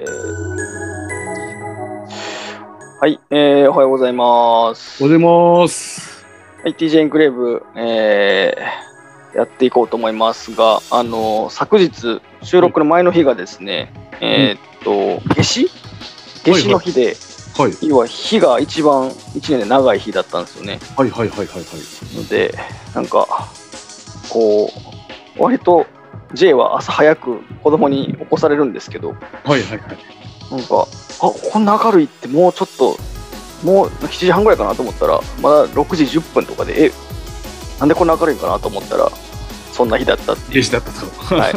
[0.00, 0.08] えー
[3.00, 5.02] はい、えーおはようございます。
[5.02, 6.24] おはようございます。
[6.62, 15.70] はい、TJ エンクレーブ、えーやっていこうと思いますが、あの昨日、収録の前の日がですね、えーっと、夏至？
[16.44, 17.16] 夏至の日で、
[17.56, 17.86] はい。
[17.86, 20.78] 要は日が一番一年で長い日だったんですよね。
[20.96, 22.16] はいはいはいはいはい。
[22.16, 22.54] ので、
[22.94, 23.26] なんか、
[24.30, 24.70] こ
[25.36, 25.86] う、割と
[26.34, 29.80] J は朝早く子供に起こされるんですけど、はいはいはい。
[30.50, 30.86] なんか、
[31.20, 32.96] あこんな明るいって、もうちょっと、
[33.64, 36.92] もう7時半ぐらいかなと思ったら、まだ6時10分とかで、え、
[37.80, 39.10] なんでこんな明るいんかなと思ったら、
[39.72, 40.64] そんな日だったっていう。
[40.64, 41.06] 夏至だったと。
[41.36, 41.54] はい、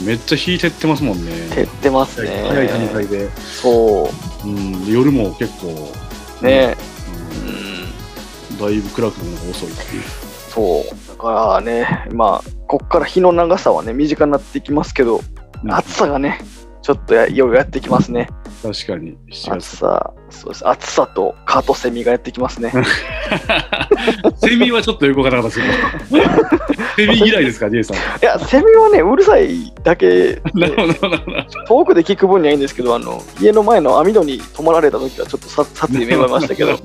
[0.04, 1.32] めっちゃ日照ってますもんね。
[1.50, 2.46] 照ってますね。
[2.48, 3.28] 早い段階で。
[3.36, 4.08] そ
[4.44, 5.92] うん、夜も結構、
[6.40, 6.44] う。
[6.44, 6.76] ね、
[7.40, 10.02] ううん、ん、だいぶ暗くなるのが遅いっていう。
[10.52, 11.08] そう。
[11.08, 16.40] だからね、まあ、こっから日の長さはね、身近になっていきますけど、うん暑さがね、
[16.82, 18.28] ちょっとよいよやってきますね。
[18.62, 19.50] 確かに、7月。
[19.50, 20.68] 暑さ、そうです。
[20.68, 22.72] 暑さと蚊とセミがやってきますね。
[24.40, 25.70] セミはちょっとよくわからなかったです
[26.10, 26.22] けど。
[26.96, 27.96] セミ嫌いですか、ジェイさん。
[27.96, 30.40] いや、セミはね、うるさいだけ。
[31.66, 36.78] 遠くで聞く分にはいいんですけど、あの家の前の網戸に泊まられた時はちょっとさ殺意芽生えましたけど、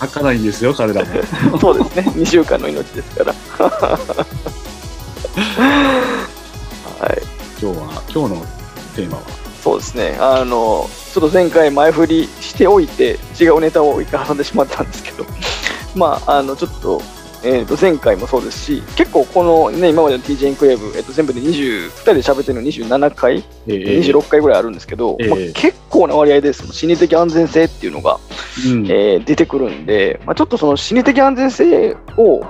[0.00, 1.58] 吐かないんですよ、彼らも。
[1.58, 3.32] そうですね、2週間の命ですから。
[6.98, 7.22] はい、
[7.60, 8.46] 今日は、今日の
[8.96, 9.41] テーマは？
[9.62, 15.24] そうですね、あの、ちょっと前回前振りしておいて、違うネタを一回挟んでしまったんですけど、
[15.94, 17.00] まあ、あの、ちょっと、
[17.44, 28.18] えー、と前回もそうですし、結構このね、今までの TJ クレーブ、えー、と全部で20、2人で喋ってるの27回、え26回ぐらいあるんですけど、ええまあ、結構な割合でその心理的安全性っていうのが、
[28.66, 28.86] うん。
[28.86, 32.44] えー出てくるんで、まあ、ちょっとその心理的安全性を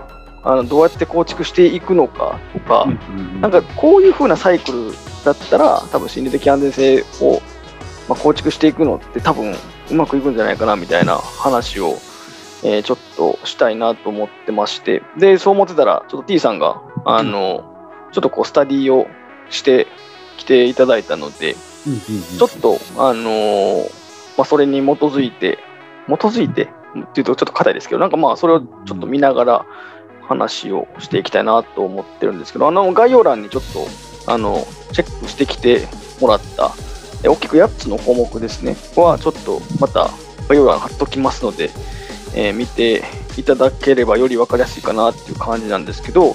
[0.44, 4.92] あのどうやって構築していくのかとか、うんなんかこういう風なサイクル
[5.24, 7.40] だったら、多分心理的安全性を、
[8.08, 9.54] まあ、構築していくのって多分
[9.90, 11.96] うまくいくんじゃないかなみたいな話を、
[12.64, 17.64] えーちょっとしたいなと思ってまして、で、そう思ってたら、ちょっと T さんが、あの、
[18.12, 19.06] ちょっとこうスタディを
[19.50, 19.86] して
[20.36, 21.56] きていただいたので、
[21.86, 24.02] うんうんうんちょっと、あのー
[24.36, 25.58] まあ、それに基づいて、
[26.08, 26.68] 基づいて
[26.98, 29.66] っていうとちょっと硬いですけど、なんかまあ、それをちょっと見ながら
[30.32, 33.86] 話をしていきたいなと思ってるんですけど、あの概要欄にちょっと、
[34.32, 35.86] あの、チェックしてきて
[36.20, 36.72] もらった、
[37.24, 40.10] え大きく8つの項目ですね、はちょっとまた
[40.48, 41.70] 概要欄貼っときますので、
[42.34, 43.04] えー見て
[43.36, 46.34] いただければより分かりやすいかなっていう感じなんですけど、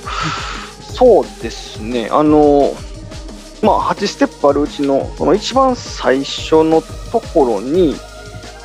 [0.80, 2.74] そうですね、あの
[3.62, 6.82] まあ、8ステップあるうちのその一番最初の
[7.12, 7.96] ところに、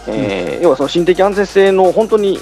[0.06, 2.38] えー要はその心的安全性の本当に、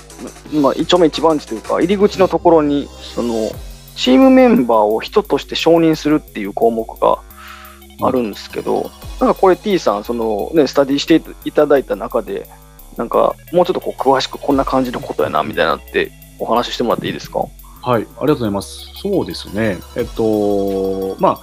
[0.52, 3.50] まあ、一丁目一番地というか入り口のところにその
[3.96, 7.18] チームメンバーを人として承認するっていう項目が
[8.02, 8.90] あるんですけど、
[9.20, 12.48] なんかこれ T さんその、ね、スタディしていただいた中で
[12.96, 17.44] なんかもうちょっとこう詳しくこんな感じのことやなみたいなってお話ししてもらっていいですか？
[17.82, 18.86] はい、ありがとうございます。
[19.02, 19.78] そうですね。
[19.96, 21.40] えっと、まあ、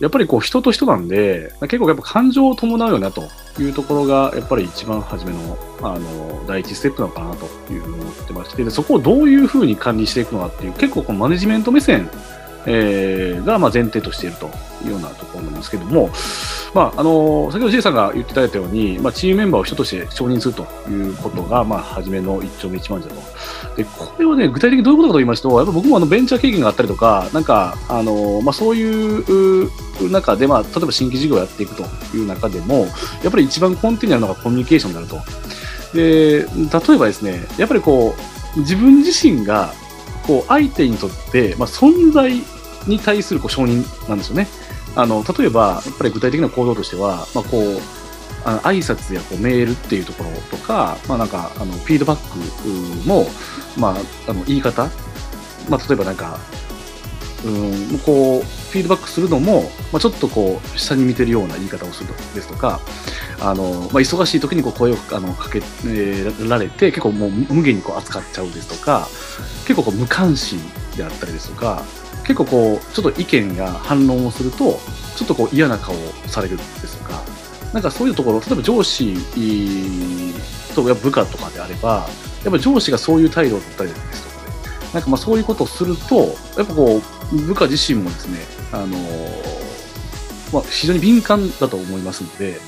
[0.00, 3.28] やっぱりこう人と人なんで、結構やっぱ感情を伴うよなと
[3.58, 12.08] いうところが、やっぱり一番初めの、あの、第一ステップなのかなというふうに思ってまして、でそこをどういうふうに管理していくのかっていう、結構このマネジメント目線、
[12.68, 14.50] えーがまあ前提としていると
[14.84, 16.10] いうようなところなんですけども、
[16.74, 23.22] まあ、あの先ほど J さんが言っていただいたように、まあ、チームメンバーを人として承認するということが、まあ、初めの一丁目一番地だと。
[23.76, 29.66] で、これはね、具体的にどういうことかと言いますと、やっぱ僕もあのベンチャー経験があったりとか、なんか、あの、まあ、そういう
[30.04, 31.84] う中で、まあ、例えば新規事業をやっていくと
[32.16, 32.86] いう中でも、
[33.22, 35.20] やっぱり一番根底にあるのがコミュニケーションであると。
[35.94, 38.14] で、例えばですね、やっぱりこ
[38.56, 39.72] う、自分自身が、
[40.26, 42.42] こう、相手にとって、まあ、存在
[42.88, 44.48] に対するこう承認なんですよね。
[44.96, 47.80] あの、例えば、やっぱり具体的な行動としては、まあ、こう、
[48.44, 53.26] あの挨拶やこうメールっていうところとか、まあなんか、あの、フィードバックも、
[53.76, 54.88] まあ、あの、言い方、
[55.68, 56.38] まあ例えばなんか、
[57.44, 62.80] うん、こう、フィードバックするのも、まあちょっとこう、下に見てるような言い方をするですとか、
[63.40, 65.60] あの、まあ忙しい時にこう声をあのかけ
[66.48, 69.08] られて、結構もう無限にこう扱っちゃうですとか、
[69.66, 70.60] 結構こう無関心
[70.96, 71.82] であったりですとか、
[72.28, 74.78] 結構こう、ちょっと意見が反論をすると、
[75.16, 77.22] ちょっとこう嫌な顔をされるですとか、
[77.72, 79.14] なんかそういうところ、例えば上司
[80.74, 82.06] とや部下とかであれば、
[82.44, 84.52] やっぱ上司がそういう態度を取ったりですとかね、
[84.94, 86.16] なんかまあそういうことをすると、
[86.56, 87.00] やっぱこ
[87.32, 88.40] う、部下自身もですね、
[88.72, 89.58] あのー
[90.52, 92.58] まあ、非常に敏感だと思いますので、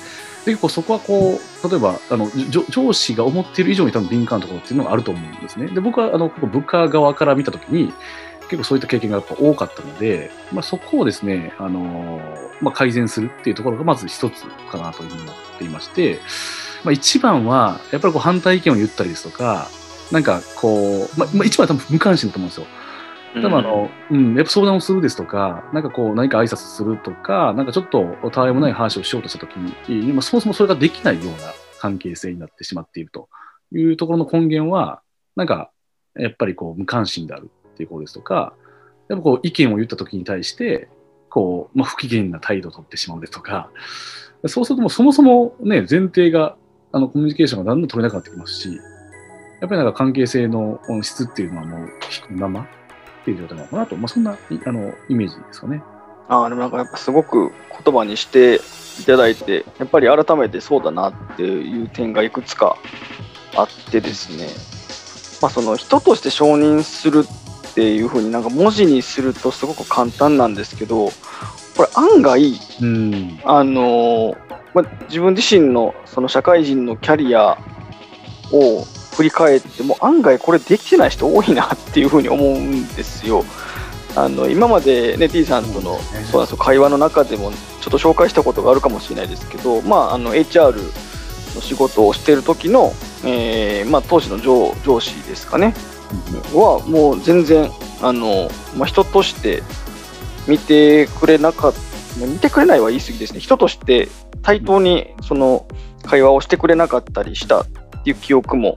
[0.44, 5.66] 結構そこはこう、例えば、あの、上司が思っている以上に多分敏感なところっていうのがあると思うんですね。
[5.68, 7.92] で、僕は、あの、部下側から見たときに、
[8.50, 16.18] 結構そういった経験がやっぱ多かったので、まあそこをですね、あのーまあ、改善するっていうところがまず一つかなというふうに思っていまして、
[16.84, 19.68] まあ、一番は、やっぱりこう反対意見を言ったりですとか、
[20.12, 22.66] なんかこう、まあ、まあ、一番は多分無関心だと思うんですよ。
[23.42, 33.28] 多分あの、うん、やっぱ相談をするですとか、なんかこう、何か挨拶するとか、なんかちょっとたわいもない話をしようとしたときに、まあ、そもそもそれができないような関係性になってしまっていると
[33.72, 35.00] いうところの根源は、
[35.36, 35.70] なんか、
[36.16, 37.50] やっぱりこう、無関心である
[37.80, 38.52] っていうことですとか、
[39.08, 40.88] やっぱこう、意見を言ったときに対して、
[41.30, 43.70] こう、まあ、不機嫌な態度を取ってしまうですとか、
[44.46, 46.56] そうするともうそもそもね、前提が、
[46.92, 48.68] あの、コミュニケーションがだんだん取れなくなってきますし、
[49.60, 52.66] やっぱりなんか関係性の質っていうのはもう低いままっ
[53.24, 55.82] ていう状態なのかなと、まあ、そんな、あの、イメージですかね。
[56.28, 57.50] ああ、でもなんかやっぱすごく
[57.84, 58.60] 言葉にして
[59.00, 62.76] いただいて、やっぱり改めてそうだなっていう点がいくつか
[63.56, 64.46] あってですね、
[65.42, 67.24] まあ、その人として承認する
[67.70, 71.10] っていうふうになんか文字にするとすごく簡単なんですけど、
[71.76, 72.52] これ案外、
[72.82, 73.40] うん。
[73.44, 74.36] あの
[74.74, 77.58] まあ、自分自身のその社会人のキャリア
[78.52, 78.84] を
[79.16, 83.44] 振り返っても案外これできてない人多いなっていうふうに思うんですよ。
[84.16, 90.74] あの今まで、ね、T さんとのそうなんですよ会話の中でもちょっと紹介したことがあるかもしれないですけど、まあ、あの HR
[91.54, 92.92] の仕事をしている時の、
[93.24, 95.74] えーまあ、当時の上上司ですかね
[96.54, 97.70] はもう全然
[98.02, 99.62] あの、まあ、人として
[100.48, 101.80] 見てくれなかった
[102.26, 103.40] 見てくれないは言い過ぎですね。
[103.40, 104.08] 人として
[104.42, 105.66] 対等にその
[106.02, 107.66] 会話をしてくれなかったりしたっ
[108.04, 108.76] ていう記憶も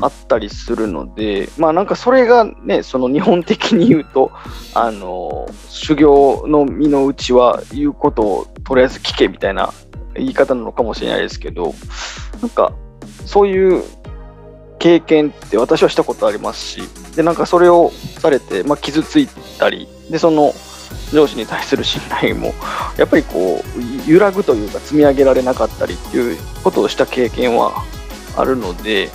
[0.00, 4.30] あったりするのでまあなんかそれがねその日本的に言うと
[4.74, 9.72] あの修行の身の内は言うことをとりあえず聞けみたいな
[10.14, 11.74] 言い方なのかもしれないですけど
[12.40, 12.72] なんか
[13.24, 13.82] そういう
[14.82, 16.82] 経験って私はしたことありますし
[17.14, 20.52] でなんかそれをされて、まあ、傷ついたりでその
[21.12, 22.52] 上司に対する信頼も
[22.98, 23.62] やっぱりこ
[24.06, 27.84] う揺らぐというか積み上げられなかったりっていうことをした経験は
[28.36, 29.10] あるので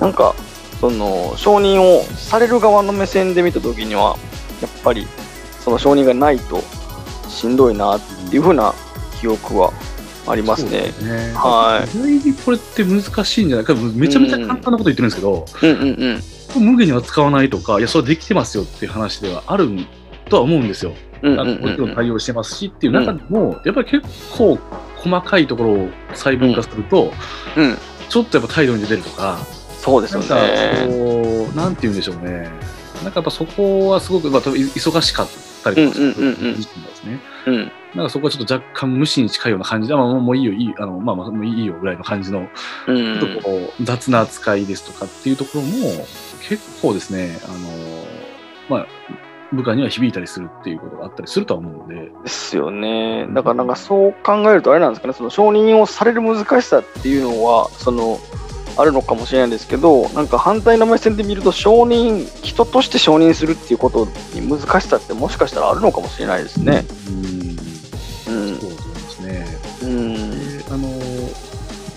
[0.00, 0.34] なんか
[0.80, 4.16] その承認をされる側の目線で見た時には
[4.62, 5.06] やっぱり
[5.60, 6.62] その承認がないと
[7.28, 8.72] しんどいなっていうふうな
[9.20, 9.70] 記憶は
[10.26, 10.92] ありますね。
[10.92, 11.32] すね。
[11.34, 13.66] はい意外にこれって難しいんじゃない？
[13.66, 13.74] か。
[13.74, 16.20] めちゃめちゃ簡単なこと言ってるんですけど、うんうんうん
[16.56, 19.68] 無限には使わないとか、いや、それできてますよっていう話ではある
[20.28, 20.92] とは思うんですよ。
[21.22, 21.34] も
[21.72, 24.06] ちろん対応してますしっていう中でも、やっぱり結
[24.36, 24.56] 構
[24.96, 27.12] 細かいところを細分化すると、
[27.56, 27.78] うんうん
[28.08, 29.38] ちょっとやっぱ態度に出るとか、
[29.80, 30.86] そうですよなんかね。
[30.86, 32.48] こう、なんて言うんでしょうね。
[33.02, 35.28] なんかやっぱそこはすごく、まあ、忙しかっ
[35.64, 37.20] たりとかするうんうんうんうん時期なんですね。
[37.46, 37.72] うん。
[37.94, 39.88] なんかそこはちょっと若干無視に近いような感じ。
[39.88, 42.48] で、まあ、もうもういいよ、いい、あの、まあまあ、もういいよぐらいの感じの、
[42.88, 43.20] うん。
[43.20, 46.06] ちょっとこう、雑な扱いですとかっていうところも、
[46.48, 47.56] 結構ですね、あの、
[48.68, 48.86] まあ、
[49.52, 53.26] 部下には響いたりするっていうことがあったりするとは思うので、ですよね。
[53.30, 58.18] だからなんかそう考えるとあれなんですかね、その承認をされる難しさっていうのは、その、
[58.76, 66.84] あるのかもしれないんですけど、なんか反対の目線で見ると、承認、人として承認するっていうことに難しさってもしかしたらあるのかもしれないですね。
[67.08, 67.33] うん、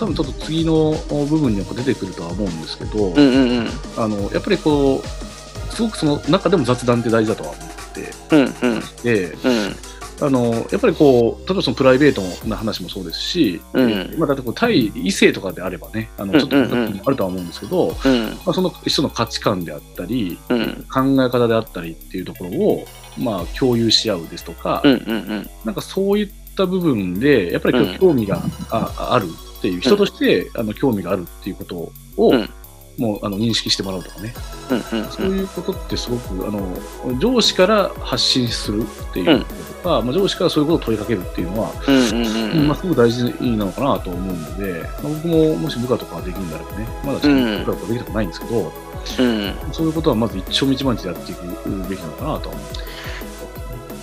[0.08, 0.92] 分ちょっと次の
[1.26, 3.68] 部分にやっぱ出てくるとは思うんですけど、うんうんうん。
[3.98, 7.64] あの、やっぱりこう、すごくその中でも雑談って大事だとは思っ
[7.94, 8.82] てうんうん。
[9.04, 9.76] て、うん。
[10.20, 14.16] あの、やっぱりこう、例えばそのプライベートな話もそうですし、うん。
[14.18, 16.64] まあ、だってこう対異性とかであればね、あの、ちょっとうん。
[16.64, 18.24] うんうんあるとは思うんですけど、うん。
[18.26, 20.86] まあ、その一緒の価値観であったり、うん。
[20.92, 22.86] 考え方であったりっていうところを、
[23.18, 28.00] まあ、共有し合うですとか、うんうんなんかそういった部分で、やっぱりうん。
[28.00, 32.50] 興味がああるっていう、人としてあの興味があるっていうことを、うん。
[32.98, 34.34] もうあの認識してもらうとかね、
[34.72, 48.74] うんうんそういうことってすごくあの上司から発信するっていうこととか、まあ、上司からそういうことを問いかけるっていうのは、うんうんうんまあ、すごく大事なのかなと思うので、まあ、僕ももし部下とかができるんだればね、まだちょっと部下とかできたことないんですけど、
[49.20, 49.56] うん。
[49.72, 51.44] そういうことはまず一丁一番地でやっていく
[51.88, 52.87] べきなのかなとは思う。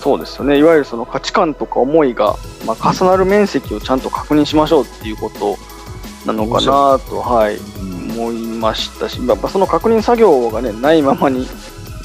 [0.04, 0.58] そうですよね。
[0.58, 5.56] いわゆるその価値観とか思いが、まあ、重なる面積をちゃんと確認しましょうっていうこと
[6.26, 11.46] なのかなと、はい、うん思いましたし、やっぱその確認作業がね、ないままに、い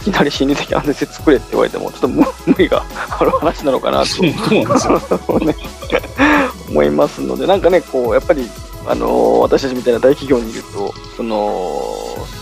[0.01, 2.83] きなり心理的安全性作れって言われても、ちょっと無無理が
[3.19, 4.23] ある話なのかなと。
[5.45, 5.55] ね
[6.69, 8.49] 思いますので、なんかね、こう、やっぱり、
[8.89, 11.79] あのー私たちみたいな大企業にいると、その、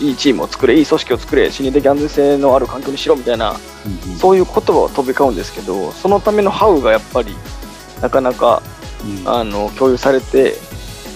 [0.02, 7.36] いいチームを作れ、いい組織を作れ、心理的安全性のある環境にしろみたいな、うんそういう言葉は飛び交うんですけど、そのためのハウがやっぱり、
[8.02, 8.62] なかなか
[9.06, 9.30] うん。
[9.30, 10.56] あの共有されて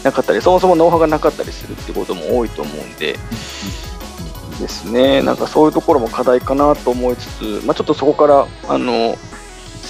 [0.04, 3.18] なかったり、そもそもノウハウがなかったりするってことも多いと思うんで、
[4.60, 7.26] ですね、なんかそういうところも課題かなと思いつ
[7.62, 9.16] つ、まあ、ちょっとそこからあの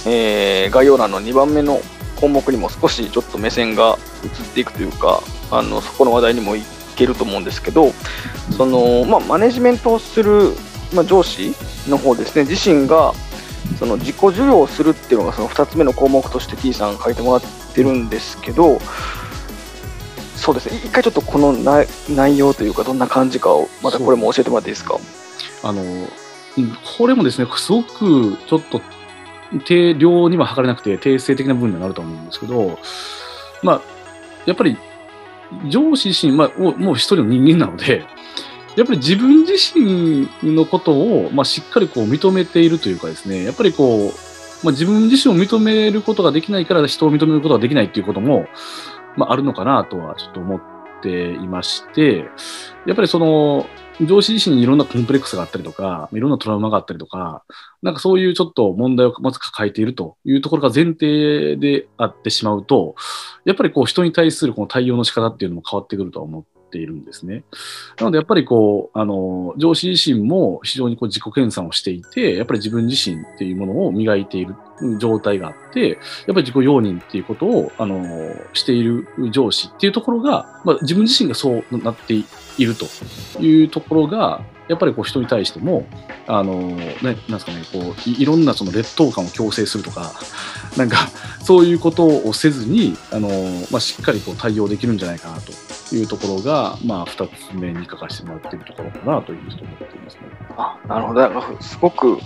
[0.04, 1.80] えー、概要欄の2番目の
[2.16, 5.20] 項目にも少しちょっと目線が移っていくというか、
[5.52, 6.62] あのそこの話題にもい
[6.96, 7.92] けると思うんですけど、
[8.56, 10.54] そのまあ、マネジメントをする、
[10.94, 11.54] まあ、上司
[11.88, 13.12] の方ですね、自身が
[13.78, 17.42] その自己授与をするっていうのがその2つ目の項目として T さん書いてもらっ
[17.74, 18.80] てるんですけど、
[20.36, 24.98] そうですね、一回ちょっとこの内容というか、どんな感じかを、またこれも教えてもらっていいですか？
[25.62, 25.82] あの
[26.98, 28.80] これもですね、すごくちょっと
[29.64, 32.78] 定量には測れなくて、定性的な部分にはなると思うんですけど、
[33.62, 33.82] まあ、
[34.46, 34.76] やっぱり
[35.68, 38.04] 上司自身、まあ、もう一人の人間なので、
[38.76, 44.12] やっぱり自分自身のことを、まあ、しっかりこう認めているというかですね、やっぱりこう、
[44.64, 48.46] まあ、自分自身を認めることができないから人を認めることができないということも、
[49.16, 50.60] まあ、あるのかなとはちょっと思っ
[51.02, 52.30] ていまして、
[52.86, 53.66] やっぱりその、
[54.06, 57.44] 上司自身にいろんなコンプレックスがあったりとか、いろんなトラウマがあったりとか、
[57.82, 62.94] なんかそういうちょっと問題をまず抱えているというところが前提であってしまうと、
[63.44, 67.44] やっぱりこう人に対するこの対応の仕方っていうのも変わってくるとは思っているんですね。
[67.98, 74.54] なのでやっぱりこう、あの、上司自身も非常にこう自己研鑽をしていて、やっぱり自分自身っていうものを磨いている
[74.98, 78.04] 状態があって、やっぱり自己容認っていうことを、あの、
[78.54, 82.24] している上司っていうところが、まあ、自分自身がそうなってい
[82.58, 82.86] いると
[83.40, 85.86] いうところが、やっぱりこう人に対しても、
[86.26, 90.12] あの、ね、なんですかね、こうい、ろんなその劣等感を強制するとか、
[90.76, 90.96] なんか、
[91.42, 93.28] そういうことをせずに、あの、
[93.70, 100.20] まあ、しっかりこう対応できるんじゃないかなというところが、まあ、二つ目に書かせてもらっているところかなというふうに思っていますね。
[100.56, 101.62] あ、なるほど。
[101.62, 102.18] すごく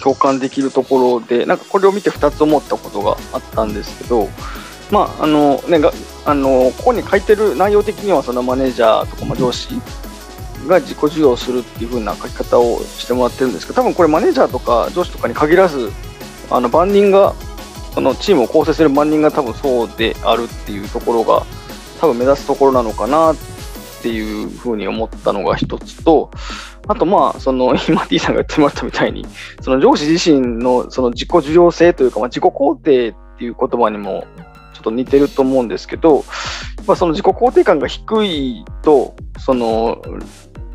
[0.00, 4.28] 共感できるところで、なんかこれを見て2つ思ったことがあったんですけど、
[4.92, 5.90] まああのね、が
[6.26, 9.70] あのここに書いてる内容的にはそのマネージャーとか、まあ、上司
[10.68, 15.90] が自己授与するっていう風な書き方をしてもらってるんですけど多分これマネージャーとか上司とかに限らず
[16.50, 17.34] あの万人が
[17.94, 21.44] そのチームを構成する万人が多分そうであるっていうところが
[22.00, 23.36] 多分目指すところなのかなっ
[24.02, 26.30] ていうふうに思ったのが一つと
[26.88, 29.26] あとまあその 今 T さんが言ってもらったみたいに
[29.60, 34.24] その上司自身のその自己受容性というか、まあ、自己肯定っていう言葉にも
[34.82, 36.24] と似てると思うんですけど、
[36.86, 40.02] まあ、その自己肯定感が低いとその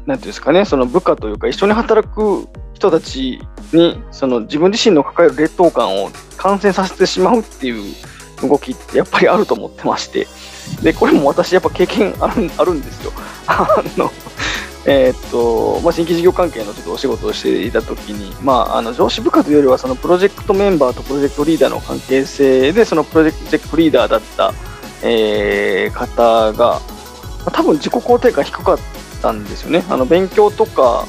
[0.07, 3.41] なんていうんですかね、その部下というか、一緒に働く人たち
[3.73, 7.93] に、その自分自身の抱える劣等感を感染させてしまうっていう
[8.41, 10.25] 動きってやっぱりあると思ってまして、
[10.81, 13.11] で、これも私やっぱ経験あるあるんですよ。
[13.47, 14.09] あの、
[14.89, 24.53] えー、っと、まあ、新規事業関係のちょっとお仕事をしていたときに、まあ、あの上司部下というよりは、そのプロジェクトメンバーとプロジェクトリーダーの関係性で、そのプロジェクトリーダーだった、
[25.03, 26.79] えー、方が、
[27.51, 28.77] 多分自己肯定感低かっ
[29.21, 29.83] たんですよね。
[29.89, 31.05] あの勉強とか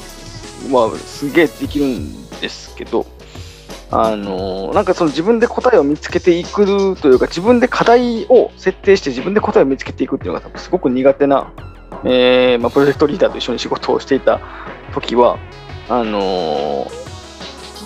[0.71, 3.05] はすげえできるんですけど、
[3.91, 11.53] あのなんかその自分で答えを見つけていくというか、自分で課題を設定して自分で答えを見つけていくっていうのが多分すごく苦手な、
[12.05, 14.39] えーまあ、プロジェクトリーダーと一緒に仕事をしていた
[14.93, 15.37] 時は、
[15.89, 16.87] あの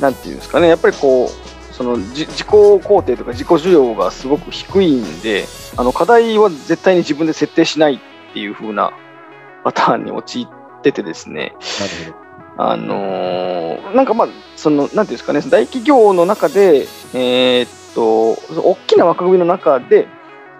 [0.02, 5.46] なんていうんですかね、やっぱりこう、その自己肯定とか自己需要がすごく低いんで、
[5.78, 8.92] あの課題は絶対に自分で設定しないっていう風な
[9.64, 11.56] パターンに陥っててですね、
[12.58, 20.08] あのー、なんかまあ、その、なんていうんですかね、大企業の中で、えー、っと、大きな枠組みの中で、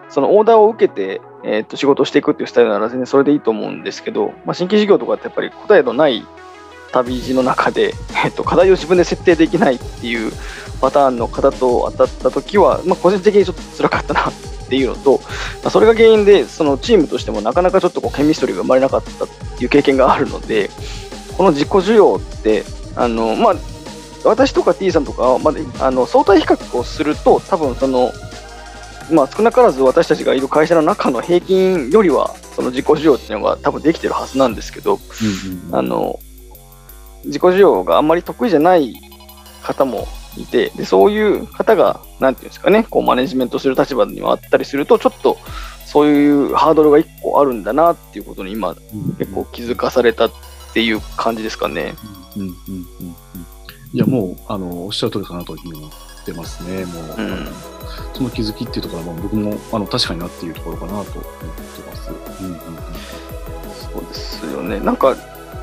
[0.10, 6.26] そのオーダーを受けて、えー、っと仕事をしていくっていうスタイルなら全然それでいいと思うんですけど、まあ、新規事業とかってやっぱり答えのない
[6.92, 10.32] 旅路の中で、 えっと、課題を自分で設定できないっていう
[10.80, 14.34] パターンの方と当たった時は、まあ、個人的にちょっと辛かったなっ
[14.70, 15.22] ていうのと、
[15.64, 20.70] まあ、それが原因でそのチームとしてもなかなかちょっとこうケミストリーが生まれなかったっていう経験があるので
[21.38, 22.64] この自己需要って
[22.96, 23.56] あの、まあ、
[24.24, 28.12] 私とか T さんとかは、まあ、あの相対比較をすると多分その、
[29.12, 36.20] まあ、少なからず私たちがいる会社の中の平均よりはその自己需要っていうのが多分できてるはずなんですけど、うんうん、あの
[37.26, 38.96] 自己需要があんまり得意じゃない
[39.64, 40.08] 方も
[40.38, 45.38] いて、でそういう方が、なんていうんですかね、こうマネジメントする立場にもあったりすると、ちょっと
[45.86, 48.76] そういうハードルが1個あるんだなっていうことに今、
[49.20, 50.32] 結構気づかされたっ
[50.74, 51.96] ていう感じですかね。
[52.36, 53.16] うんうんうんうん、
[53.94, 56.86] いや、もうあのおっしゃる通りかなというふうに思ってますね。
[56.86, 57.48] もう、うん、
[58.14, 61.20] その気づきっていうところは、僕もあの確かになっているところかなと思って
[61.88, 62.10] ます。
[62.42, 62.60] うんうんうん、
[63.74, 64.80] そうですよね。
[64.80, 65.16] なんか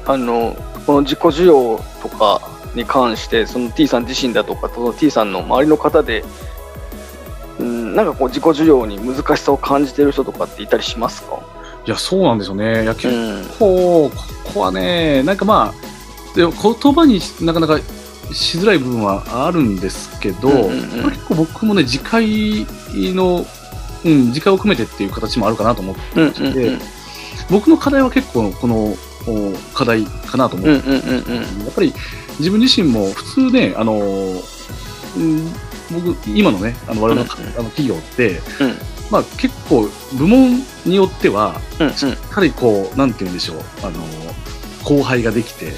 [0.07, 2.41] あのこの自己需要とか
[2.75, 6.25] に関してその T さん自身だとかその T さんの周りの方で
[7.59, 11.41] うんなんかこう自己需要に難しさを感じてる人とかっていたりしますか？
[11.87, 13.09] いやそうなんですよねいや結
[13.59, 17.79] 構、ここはねなんかまあで言葉になかなか
[18.33, 21.11] しづらい部分はあるんですけど、うんうんうん。
[21.11, 22.67] 結構僕もね、次回
[23.15, 23.47] の、
[24.05, 26.79] うん、次回を込めてっていう形もあるかなと思ってうんまして、
[27.51, 28.97] 僕の課題は結構この
[29.27, 31.65] お課題かなと思って、うんうんうんうんうん。
[31.65, 31.93] やっぱり
[32.39, 35.53] 自分自身も普通ね、あのうん、
[35.93, 37.59] 僕、今のね、あの我々の,、うんうん。
[37.59, 38.75] あの企業って、うん。
[39.11, 41.95] まあ、結構部門によっては、うんうん。
[41.95, 44.05] しっかりこう、なんて言うんでしょう、あの
[44.85, 45.73] 後輩ができて、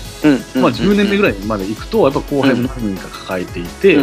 [0.55, 3.97] うんまあ、10年目ぐらいまで行くと、やっぱ後輩も何人か抱えていて、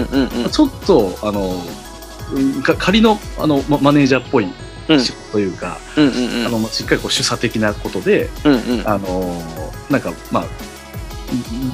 [0.51, 1.63] ちょっと、あの、
[2.77, 4.48] 仮のあのママネージャーっぽい
[4.89, 5.00] うん。
[5.00, 6.46] 仕事というか、うんうんうん。
[6.48, 8.88] あのまあしっかりこう主査的なことで、うんうん。
[8.88, 9.41] あの
[9.89, 10.46] なんか、まあ、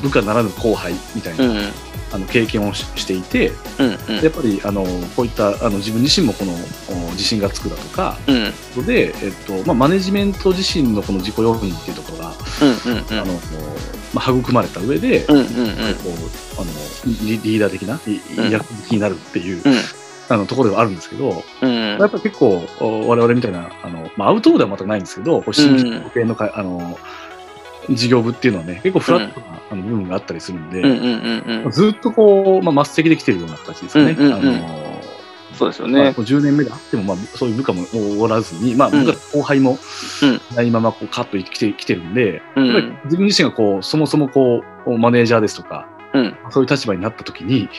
[0.01, 1.63] 部下ならぬ後輩みたいな、うんうん。
[2.11, 8.85] あの経験をししていて、うんやっぱりあのこういったあの自分自身もこのお自信がつくだとか、うん。
[8.85, 12.14] で、えっとまあ、マネジメント自身のこの自己要因っていうとこ
[14.39, 15.45] 育まれた上で、うんうんうん。
[15.45, 15.53] こ
[16.09, 16.71] うあの
[17.25, 17.99] リリーダー的な
[18.49, 19.73] 役付きになるっていう、うん。
[20.27, 21.97] あのところではあるんですけど、うん。
[21.99, 26.97] やっぱり結構お我々みたいなあの、まあ、アウトローでは全くないんですけど新規系のか、あの
[27.89, 31.71] 事業部っていうのはね結構フラットな、あの部分があったりするんで、うんうんうんうん。
[31.71, 34.15] ずっとこう、まあ、末席できてるような形ですかね。
[34.17, 34.33] うんうんうん。
[34.33, 34.84] あの
[35.55, 37.85] そうですよまあ、ねこう10年目であっても、まあ、そういう部下も
[38.19, 39.05] おらずに、まあ、うん。
[39.05, 39.77] 部下後輩も
[40.21, 40.55] うん。
[40.55, 42.65] ないままこうカット来てきてるんで、うん。
[42.67, 46.35] やっぱり自分自身がこうそもそもこうマネージャーですとか、うん。
[46.51, 47.69] そういう立場になった時に、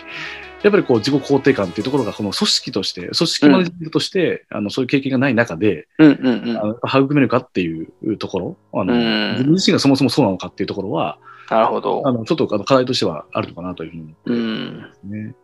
[0.62, 6.56] やっぱりこう自己肯定感っていうところがこの組織として、組織マネジメントとして、あのそういう経験がない中で、うんうんうん。
[6.56, 9.32] あの育めるかっていうところ、あのうん。
[9.32, 11.18] 自分自身がそもそもそうなのかっていうところは、
[11.50, 12.02] なるほど。
[12.04, 15.34] あのちょっとあの課題としてはあるのかなというふうに思ってうまんすね。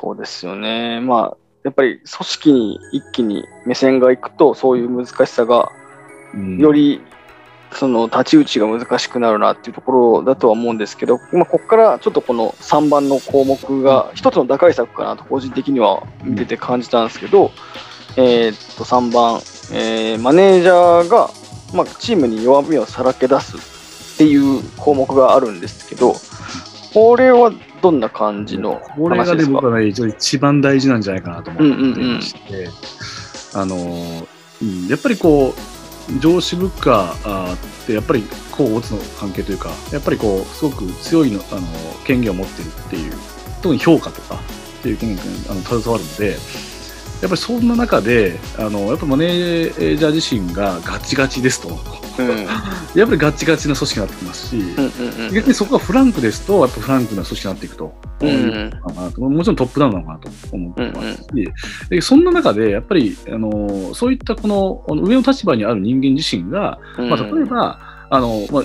[0.00, 1.00] そうですよね。
[1.00, 5.70] まあやっぱり組織に一気に目線がいくとそういう難しさが
[6.34, 6.58] うん。
[6.58, 7.00] より
[7.72, 17.50] その太刀打ちが難しくなるなっていうところだとは思うんですけど、まあ、ここからちょっとこの3番の項目が一つの打開策かなと個人的には見てて感じたんですけど、
[18.16, 19.36] えーっと3番、
[19.72, 21.30] えーマネージャーが、
[21.74, 26.14] まあ、チームに弱みをさらけ出すっていう項目があるんですけど
[26.94, 32.68] これはどんな感じのこれがね、僕はね、一番大事なんじゃないかなと思っていまして、
[33.54, 33.76] あの、
[34.62, 41.66] うんやっぱりこう、上司部下あって、やっぱりこう、オツの関係というか、やっぱりこう、すごく強いのあの
[42.04, 43.12] 権限を持ってるっていう、
[43.62, 44.40] 特に評価とか
[44.80, 46.36] っていう権限にあの携わるので、
[47.20, 51.68] やっぱりそんな中で、あのやっぱマネージャー自身がガチガチですと、
[52.18, 52.28] うん。
[52.28, 52.46] うん
[52.94, 57.94] やっぱりガチガチな組織になってきますし、うんうん逆にそこがフランクですと、やっぱフランクな組織になっていくと。
[58.20, 58.70] うん
[59.18, 61.52] もちろんトップダウンなのかなと思ってますし、
[61.90, 67.10] でそんな中で、やっぱり、あのそういったこの上の立場にある人間自身が、うん。
[67.10, 67.78] まあ、例えば、
[68.10, 68.64] あのまあ、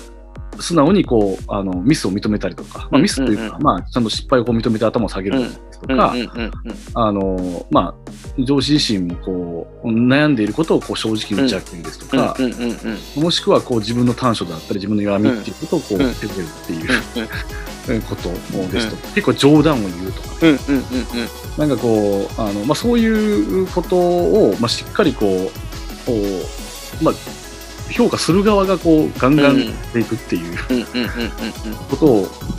[0.59, 3.61] 素直にこうあのミスを認めたりとか、まあ、ミスというか、うんうん。
[3.63, 6.51] まあ、ちゃんと失敗をこう認めて頭を下げるですとか、うんうんうん
[6.93, 12.77] あのまあ、上司自身もこう悩んでいることをこう正直に打ち明けるですとか、うんうんうん
[13.17, 13.23] うん。
[13.23, 16.13] もしくはこう自分の短所だったり自分の弱みっていうことをこう出るっ
[16.65, 16.89] ていう
[17.89, 18.29] うんこと
[18.71, 21.67] ですとか、結構冗談を言うとか、うんうんうん。
[21.67, 25.51] なんかこう、あのまあ、そういうことを、まあ、しっかりこう、
[26.05, 26.13] こ
[27.01, 27.13] うまあ、
[27.93, 30.57] 評価する側がこうガンガンしていくっていう
[31.89, 32.05] こと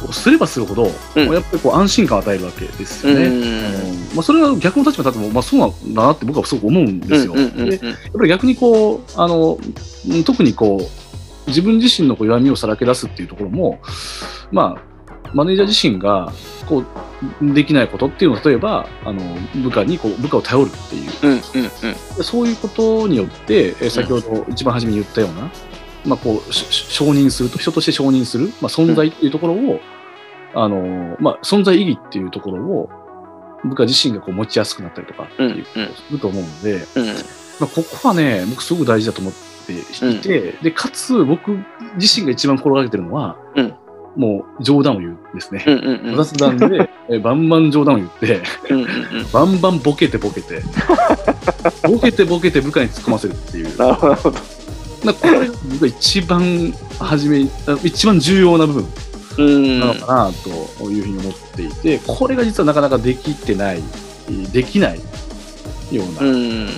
[0.07, 1.33] をすればするほど、うん。
[1.33, 3.31] やっぱりこう安心感を与えるわけですよね。
[4.15, 7.35] まあ、それは逆の立場に立っても、まあ、そうなんだなって僕はすごく思うんですよ。
[7.35, 7.41] で
[7.85, 9.59] やっぱり逆にこうあの
[10.09, 13.81] うん特にこう自分自身のこう弱みをさらけ出すっていうところも、
[14.53, 16.33] まあ、マネージャー自身が
[16.67, 16.87] こう
[17.43, 19.21] できないことっていうのを例えばあの
[19.63, 21.11] 部下にこう部下を頼るっていう。
[21.23, 22.17] うんうんうん。
[22.17, 25.51] でそういうことによって、えー先ほど一番初めに言ったような、
[26.05, 29.81] まあ、こうし承認すると人として承認する、まあ、存在っていうところを、
[30.55, 32.91] あのまあ、存在意義っていうところを
[33.65, 37.07] 部下自身がこう持ちやすくなったりとかっていうことをすると思うので、うん。
[37.07, 37.13] ま
[37.63, 39.33] あ、ここはね僕すごく大事だと思っ
[39.67, 41.59] ていて、でかつ僕
[41.97, 43.75] 自身が一番心がけてるのは、うん
[44.17, 45.65] もう冗談を言うんですね。
[45.67, 46.17] うんうんうん。
[46.17, 48.87] 雑談で、えーバンバン冗談を言って、うんうん
[49.33, 50.63] バンバンボケてボケて、
[51.89, 53.77] ボケてボケて部下に突っ込ませるっていう。
[53.77, 54.39] なるほど。
[55.05, 58.87] なこれが僕が一番初め、あ一番重要な部分。
[59.37, 60.31] うんなのかな
[60.79, 63.83] というふうに思っていて、これが実はなかなかできてない、
[64.53, 65.01] できない
[65.91, 66.69] よううなん。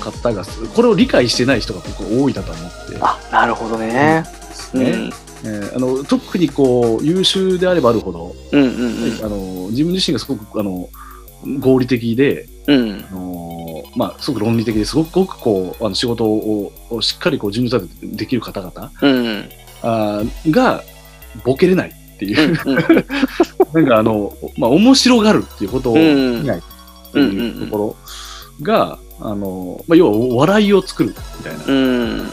[0.00, 2.96] 方が、これを理解してない人が僕は多いなと思って。
[3.00, 4.24] あなるほどね。
[4.24, 5.10] ますね。
[5.44, 9.24] えーあの特にこう優秀であればあるほど、うんうんうん。
[9.24, 10.88] あの自分自身がすごくあの
[11.60, 13.04] 合理的で、うん。
[13.10, 19.48] あのまあ、すごく論理的ですごくごくこうあの仕事ををしっかりこう順序立ててできる方々うんうん。
[19.82, 20.82] あーが
[21.44, 22.54] ボケれないっていう、
[23.74, 26.42] なんかあの、まあ、面白がるっていうことをうん。
[26.42, 26.62] 見ないっ
[27.12, 27.96] ていうところ
[28.62, 31.64] が、あの、まあ、要は笑いを作るみたいな。
[31.66, 32.28] うん。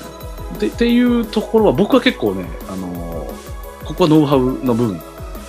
[0.61, 2.87] でっていうところは僕は結構ね、あの
[3.83, 5.01] ここはノウハウの部分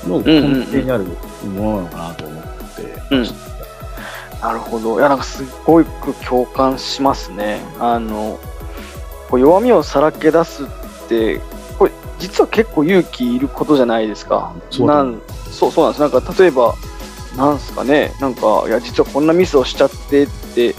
[0.06, 1.04] の根底にある
[1.44, 3.52] ものなのかなと思って。
[4.40, 4.98] なるほど。
[4.98, 7.60] いや、なんかすっごく共感しますね。
[7.78, 8.40] あの、
[9.30, 10.66] こう弱みをさらけ出すっ
[11.08, 11.40] て、
[11.78, 14.54] これ、実は結構勇気いることじゃないですか。
[14.70, 15.20] そうだなん
[15.50, 16.00] そうそうなんです。
[16.00, 16.74] なんか、例えば、
[17.36, 20.74] なんすかね、なんか、いや、実はこんなミスをしちゃってって、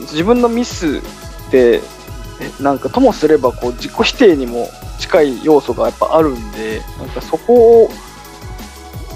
[0.00, 0.98] 自分のミス
[1.48, 1.80] って、え
[2.60, 7.90] なんかともすればこう自己否定にも近い要素がやっぱあるんで、なんかそこを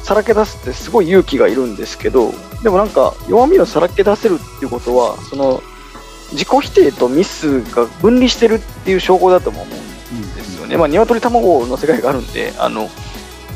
[0.02, 2.32] さらけ出すってすごい勇気がいるんですけど、
[2.62, 5.62] でもなんか弱みをさらけ出せるっていうことは、その
[6.32, 10.76] 自己否定とミスが分離してるっていう証拠だとも思うんですよね。
[10.76, 12.88] まあ、鶏卵の世界があるんで、あの、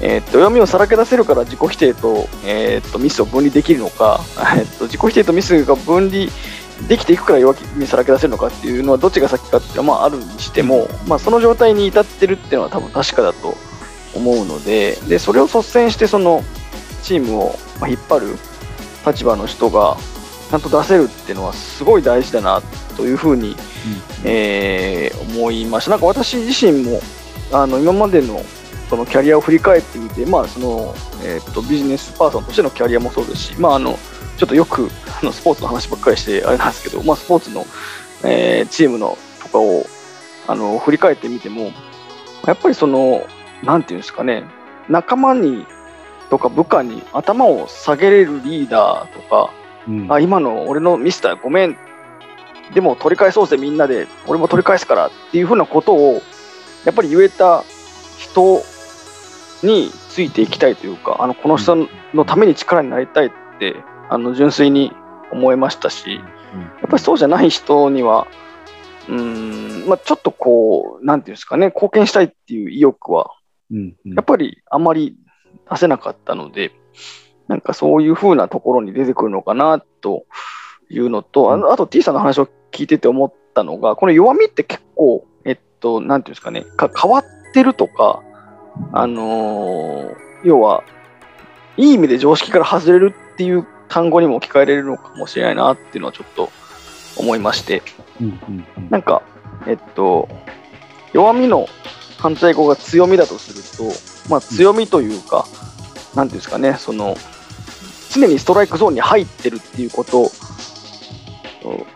[0.03, 4.21] えーっと弱みをさらけ出せるから自己否定と,、えーっとミスを分離できるのか、
[4.57, 6.27] えーっと自己否定とミスが分離
[6.89, 13.57] できていくから弱みにさらけ出せるのかっていうのはどっちが先かっていうのはまああるにしても、まあ、その状態に至ってるっていうのは多分確かだと
[14.15, 16.43] 思うのででそれを率先してその
[17.03, 18.39] チームをまあ引っ張る
[19.07, 19.97] 立場の人が
[20.51, 22.63] ちゃんと出せるっていうのはすごい大事だな
[22.97, 23.57] というふうに
[24.25, 25.93] えー思いました。
[25.93, 27.01] なんか私自身も
[27.53, 28.43] あの今までの
[28.89, 33.99] そのキャリアを振り返ってみて、まあそのえー、とビジネスパーソンとしてのキャリアもそうですし、まあ、あの
[34.37, 34.91] ちょっとよく
[35.23, 37.65] あのスポーツの話ばっかりしてあれなんですけど、まあ、スポーツの、
[38.25, 39.85] えーチームのとかを
[40.47, 41.73] あの振り返ってみても、
[42.47, 43.27] やっぱりその、
[43.65, 44.45] なんていうんですかね、
[44.89, 45.67] 仲間に
[46.31, 49.53] とか部下に頭を下げれるリーダーとか、
[49.89, 50.13] うん。
[50.13, 51.77] あ今の俺のミスだよごめん
[52.75, 56.21] でも取り返そうぜみんなで俺も取り返すからっていうふうなことを
[56.85, 57.63] やっぱり言えた
[58.19, 58.63] 人
[59.63, 63.77] についていきたいというかあのこの人のために力になりたいって
[64.09, 64.93] あの純粋に
[65.33, 66.21] 思いましたしや
[66.87, 68.27] っぱりそうじゃない人には
[69.09, 73.37] うーん、まあ、ちょっとこうなんていうんですかね貢献したいっていう意欲は
[73.71, 74.15] うんうん。
[74.15, 75.17] やっぱりあまり
[75.71, 76.73] 出せなかったので、
[77.49, 80.27] なんかそういう風なところに出てくるのかなと
[80.91, 88.23] いうのと、あのあと T さんの話を聞いてて思ったのが、この弱みって結構、えっと、なんていうんですかね、か変わってるとか、
[88.93, 90.85] あのー要は、
[91.77, 96.51] いい意味で常識から外れるっていう単語にも置き換えられるのかもしれないなっていうのはちょっと
[97.17, 97.83] 思いまして、
[98.21, 98.91] うんうんうん。
[98.91, 99.23] なんか、
[99.67, 100.29] えっと、
[101.13, 101.67] 弱みの
[102.19, 103.53] 反対語が強みだとす
[103.85, 105.47] ると、まあ、強みというか、
[106.15, 107.17] なんていうんですかね、その、
[108.13, 110.31] 常にストライクゾーンに入ってるっていうこと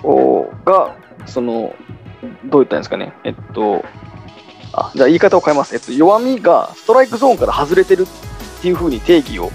[0.03, 1.75] をが、その、
[2.45, 3.85] どう言ったんですかね、えっと、
[4.73, 5.75] あ、じゃあ言い方を変えます。
[5.75, 9.51] えっと、弱みがストライクゾーンから外れてるっていうふうに定義を、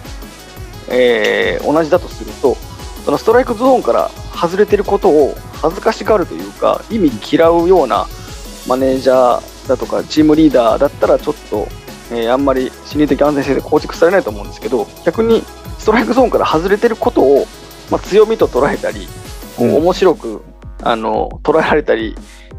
[0.89, 2.55] えー同じだとすると、
[3.05, 8.07] そのストライクゾーンから外れてることを恥ずかしがるというか、意味嫌うような
[8.67, 11.67] マネージャーだとか、チームリーダーだったら、ちょっと、
[12.11, 15.43] えーあんまり心理的安全性で構築されないと思うんですけど、逆に
[15.79, 17.45] ストライクゾーンから外れてることを、
[17.89, 19.07] まあ、強みと捉えたり、
[19.59, 19.75] うん。
[19.75, 20.41] 面白く
[20.83, 22.15] あの捉えられたり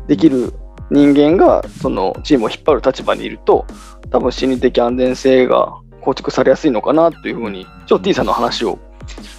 [0.08, 0.54] できる
[0.90, 3.66] 人間がそのチームを引っ張る立場にいると
[4.10, 5.74] 多分心理的安全性が
[6.06, 8.78] 構築されやすいのかなというふうにちょっと T さんの話を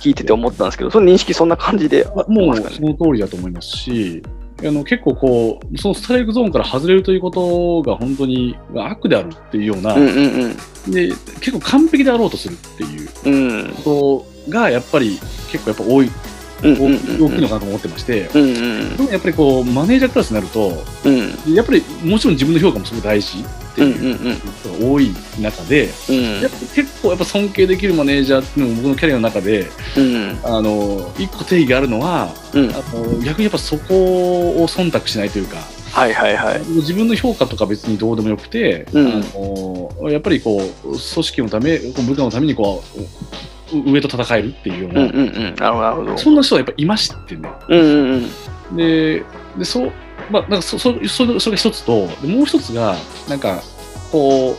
[0.01, 4.21] 聞いてて思ったんですけどその認識そんな感じであもうその通りだと思いますし、
[4.59, 10.57] あの結構こう、そのストライクゾーンから外れるということが本当に悪であるっていうような、うんうん
[10.91, 11.07] で
[11.41, 13.59] 結構完璧であろうとするっていううん。
[13.59, 15.19] うんことがやっぱり
[15.51, 16.26] 結構やっぱ多い、うんうん
[16.61, 18.45] 大きいのかなと思ってまして、うんう
[18.93, 21.11] んでもやっぱりこうマネージャークラスになると、う
[21.51, 21.53] ん。
[21.53, 24.35] やっぱりもちろん自分の評価もすごい大事ってうんいううん。
[24.35, 26.41] 人が多い中で、うん。
[26.41, 29.67] やっぱ結構やっぱ尊敬できるマネージャーっていうのも僕のキャリアの中で、
[29.97, 30.39] うん。
[30.43, 32.69] あの一個定義があるのは、うん。
[32.71, 35.57] あの逆にやっぱそこを忖度しないというか、
[35.91, 36.59] はいはいはい。
[36.61, 39.07] 自分の評価とか別にどうでもよくて、うん。
[39.07, 39.21] あ
[40.01, 43.07] のやっぱりこう組織のため、部下のためにこうう
[43.71, 45.55] 上と戦えるっていうような、うんうんうん。
[45.55, 46.17] なるほど。
[46.17, 47.49] そんな人はやっぱいましてね。
[47.69, 47.83] うんう
[48.17, 48.29] ん
[48.71, 48.75] うん。
[48.75, 49.23] で、
[49.57, 49.91] でそう
[50.29, 52.95] まあ、なんかそそそれそれが一つと、でもう一つが、
[53.29, 53.61] なんか
[54.11, 54.51] こ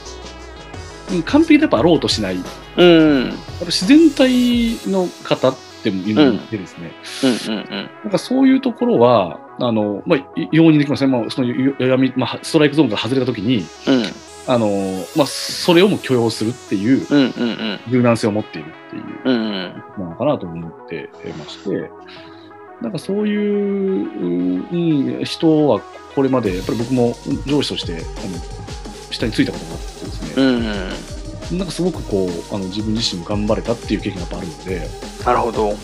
[1.10, 2.44] う、うん完璧でやっぱあろうとしない、やっ
[2.76, 3.32] うん。
[3.60, 6.92] ぱ自然体の方っていうのがいてですね、
[7.48, 11.10] うんうんなんかそういうところは、あの、まあ、い容認できますね。
[11.10, 14.02] まあ、そのよ弱み、まあ、ストライクゾーンから外れたときに、うん
[14.48, 17.06] あの、まあ、それをも許容するっていう
[17.90, 21.90] 柔軟性を持っているっていうなのかなと思ってまして、
[22.80, 25.80] なんかそういう、うん、人は
[26.14, 27.14] これまで、やっぱり僕も
[27.46, 28.02] 上司として、あの、
[29.10, 34.88] 下についたことがあってですね、なんかすごくこう、あの自分自身も頑張れたっていう経験がやっぱあるので、
[35.26, 35.68] なるほど。
[35.68, 35.76] うん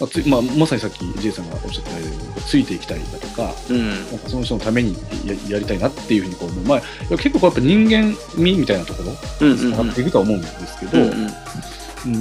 [0.00, 3.88] まあつまあ、まさにさっき J さんがおっしゃったように、ついていきたいだとか、うん。
[3.88, 9.12] なんかその人のためにややりたいなっていうふうにこう、まあ、結構こうやっぱ人間味みたいなところ、
[9.46, 11.30] うんつながっていくとは思うんですけど、うんうんうん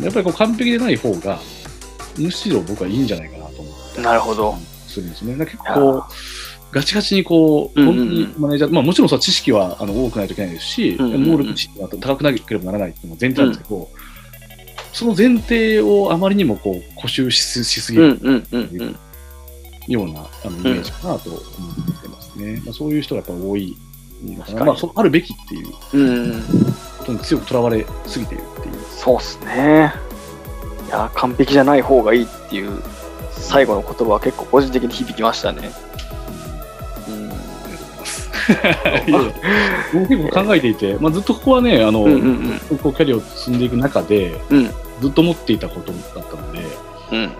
[0.03, 1.39] やっぱりこう完璧でない方が、
[2.17, 4.57] むしろ僕はいいんじゃないかなと思ってなるほど。
[4.87, 5.35] するんですね。
[5.37, 6.03] 結構
[6.71, 13.89] ガチガチにこう、本当にマネージャー、まあもちろんさ、知識はあの多くないといけないですし、能力値が高くなければならないっていうのが前提なんですけど、
[14.99, 18.99] その前提をあまりにもこう、固執しすしすぎるうんうんうんうん。
[19.87, 22.61] ような、あのイメージかなと思ってますね。
[22.65, 23.77] まあ、そういう人がやっぱ多い
[24.25, 24.65] のかな。
[24.65, 26.43] まあ、そうあるべきっていううん。
[26.97, 28.75] ことに強くとらわれすぎているっていう。
[28.89, 29.93] そうっすね。
[30.87, 32.81] いや、完璧じゃない方がいいっていう
[33.31, 35.71] 最後の言葉は結構個人的に響きましたね。
[37.07, 37.31] うん。
[37.31, 37.35] あ
[37.69, 38.29] りがとうございます。
[38.51, 39.33] いやいや
[39.93, 44.69] 僕結構考えていて、まあ、ずっとここはね、あの、うんうんこうキャリアを積んでいく中で、うん。
[44.99, 45.03] うん。
[45.03, 46.59] ずっと思っていたことだったので、
[47.11, 47.25] うん。
[47.25, 47.35] まあ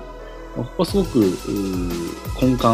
[0.58, 1.20] ここはすごく
[2.42, 2.66] 根幹、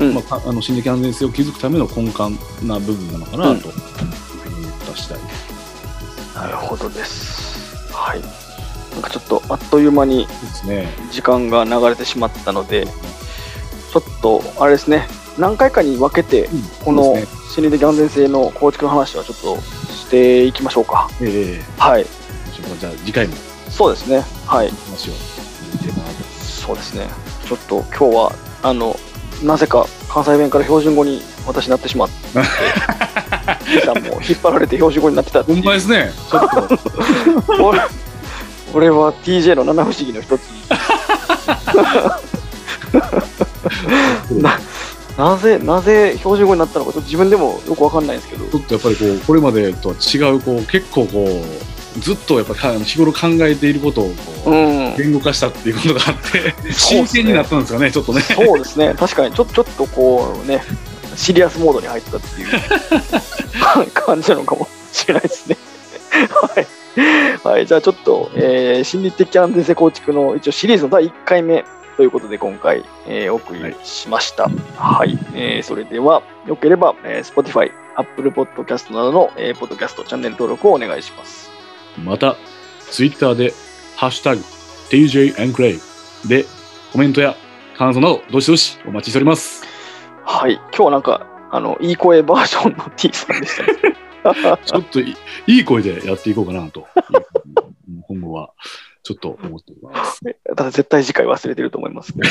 [0.00, 2.20] うんまあ、かあの心理的安全性を築くための根幹
[2.66, 6.34] な部分なのかなというふうに思った次第です。
[6.34, 7.92] なるほどです。
[7.92, 8.20] はい。
[8.92, 10.26] なんかちょっとあっという間に。
[11.10, 16.48] 時間が流れてしまったので、ちょっとあれですね、何回かに分けて、
[16.84, 17.16] この
[17.52, 21.10] 心理的安全性の構築の話はちょっとしていきましょうか。
[21.20, 22.06] ええはい。
[22.78, 23.34] じゃあ次回も
[23.76, 24.24] そうですね。
[24.46, 24.68] はい。
[24.68, 26.24] 話をしていけたらなと。
[26.24, 27.08] そうですね。
[27.46, 28.32] ちょっと今日は、
[28.62, 28.96] あの、
[29.42, 32.14] なぜか関西弁から標準語に私なってしまって、
[33.64, 36.12] T さんも引っ張られて標準語になってたってほんまですね。
[36.30, 36.78] ちょっと。
[37.56, 37.80] これ
[38.72, 40.42] これは TJ の七不思議の一つ
[44.32, 44.58] な
[45.18, 54.14] なぜなぜ標準語になったのかちょっと自分でもよくわかんないんですけどちょっとやっぱりこう、これまでとは違う、こう、結構こう、ずっとやっぱか日頃考えていることを
[54.96, 56.72] 言語化したっていうことがあって、ね。
[56.72, 58.20] 真剣になったんですかね、ちょっとね。
[58.22, 58.94] そうですね。
[58.94, 59.34] 確かに。
[59.34, 60.62] ちょちょっとこうね
[61.16, 62.48] シリアスモードに入ったっていう
[63.92, 65.56] 感じなのかもしれないですね。
[66.28, 66.66] はい、
[67.48, 71.64] はい、じゃあちょっと、えー心理的安全性構築の一応シリーズの第1回目
[71.96, 74.48] ということで今回、えーお送りしました。
[74.76, 81.51] はい、えーそれでは、よければ、えー Spotify、Apple Podcast などの、えーポッドキャストチャンネル登録をお願いします。
[81.98, 82.36] また、
[82.90, 83.52] ツイッターで、
[83.96, 84.42] ハッシュタグ、
[84.90, 85.80] DJ エンクレイ
[86.28, 86.44] で、
[86.92, 87.36] コメントや
[87.76, 89.64] 感想など、どしどしお待ちしております。
[90.24, 93.96] はい、今日はなんか、あの、いい声バージョンの T さんでしたね。
[94.64, 96.86] ちょっといいいい声でやっていこうかなと
[98.08, 98.52] 今後は
[99.02, 100.20] ちょっと思っております。
[100.54, 102.28] た だ絶対次回忘れてると思いますけど。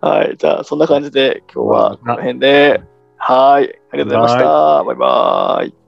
[0.00, 2.80] はい、じゃあそんな感じで今日はこの辺で、
[3.22, 4.84] はい、ありがとうございました。
[4.84, 5.79] バイバイ。